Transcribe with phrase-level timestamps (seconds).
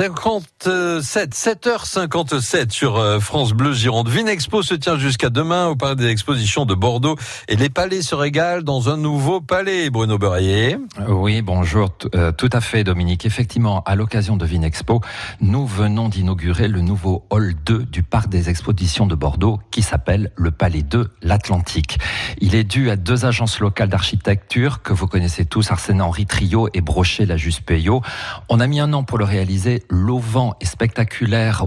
[0.00, 4.08] 57, 7h57 sur euh, France Bleu Gironde.
[4.08, 7.16] Vinexpo se tient jusqu'à demain au Palais des Expositions de Bordeaux
[7.48, 9.90] et les palais se régalent dans un nouveau palais.
[9.90, 10.78] Bruno Beurrier.
[11.06, 11.90] Oui, bonjour.
[12.14, 13.26] Euh, tout à fait, Dominique.
[13.26, 15.02] Effectivement, à l'occasion de Vinexpo,
[15.42, 20.32] nous venons d'inaugurer le nouveau hall 2 du Parc des Expositions de Bordeaux qui s'appelle
[20.34, 21.98] le Palais 2 L'Atlantique.
[22.38, 26.70] Il est dû à deux agences locales d'architecture que vous connaissez tous, Arsène Henri Trio
[26.72, 27.36] et Brochet La
[27.66, 28.00] Payot.
[28.48, 31.66] On a mis un an pour le réaliser l'auvent est spectaculaire,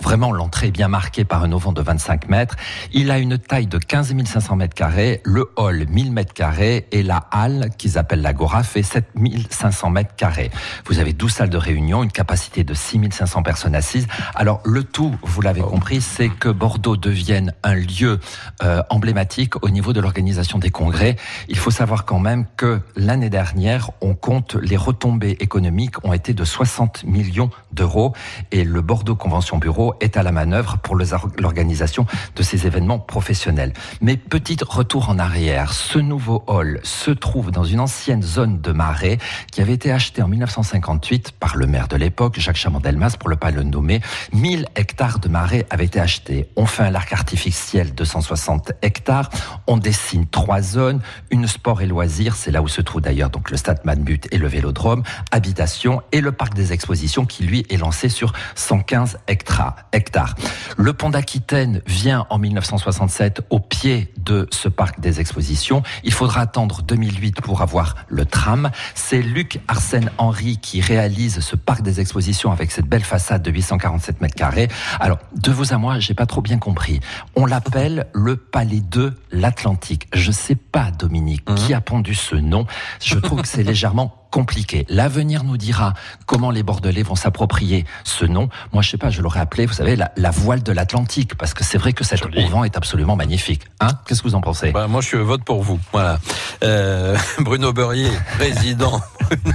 [0.00, 2.56] vraiment l'entrée est bien marquée par un auvent de 25 mètres.
[2.92, 7.02] Il a une taille de 15 500 mètres carrés, le hall 1000 mètres carrés et
[7.02, 10.50] la halle qu'ils appellent l'agora fait 7500 mètres carrés.
[10.86, 14.06] Vous avez 12 salles de réunion, une capacité de 6500 personnes assises.
[14.34, 18.18] Alors le tout, vous l'avez compris, c'est que Bordeaux devienne un lieu
[18.62, 21.16] euh, emblématique au niveau de l'organisation des congrès.
[21.48, 26.32] Il faut savoir quand même que l'année dernière, on compte les retombées économiques ont été
[26.32, 27.31] de 60 millions
[27.72, 28.12] d'euros
[28.50, 33.72] et le Bordeaux Convention Bureau est à la manœuvre pour l'organisation de ces événements professionnels.
[34.00, 38.72] Mais petit retour en arrière, ce nouveau hall se trouve dans une ancienne zone de
[38.72, 39.18] marais
[39.50, 43.36] qui avait été achetée en 1958 par le maire de l'époque, Jacques Chamandelmas, pour le
[43.36, 44.00] pas le nommer.
[44.32, 46.48] 1000 hectares de marais avaient été achetés.
[46.56, 49.30] On fait un lac artificiel de 160 hectares.
[49.66, 53.50] On dessine trois zones, une sport et loisirs, c'est là où se trouve d'ailleurs donc
[53.50, 57.76] le stade Manbut et le vélodrome, habitation et le parc des expositions qui lui est
[57.76, 60.34] lancé sur 115 hectares.
[60.76, 65.82] Le pont d'Aquitaine vient en 1967 au pied de ce parc des expositions.
[66.04, 68.70] Il faudra attendre 2008 pour avoir le tram.
[68.94, 73.50] C'est Luc Arsène Henry qui réalise ce parc des expositions avec cette belle façade de
[73.50, 74.68] 847 mètres carrés.
[75.00, 77.00] Alors, de vous à moi, j'ai pas trop bien compris.
[77.36, 80.08] On l'appelle le Palais de l'Atlantique.
[80.14, 81.78] Je sais pas, Dominique, qui mhm.
[81.78, 82.66] a pondu ce nom.
[83.02, 84.86] Je trouve que c'est légèrement compliqué.
[84.88, 85.92] L'avenir nous dira
[86.26, 88.48] comment les Bordelais vont s'approprier ce nom.
[88.72, 91.62] Moi, je sais pas, je l'aurais appelé, vous savez, la, voile de l'Atlantique, parce que
[91.62, 93.62] c'est vrai que cet auvent est absolument magnifique.
[93.80, 93.90] Hein?
[94.06, 94.72] Qu'est-ce que vous en pensez?
[94.72, 95.78] Bah, Moi, je vote pour vous.
[95.92, 96.18] Voilà.
[96.64, 99.00] Euh, Bruno Beurrier, président.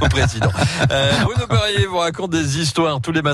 [0.10, 0.52] président.
[0.92, 3.26] Euh, Bruno Beurrier vous raconte des histoires tous les matins.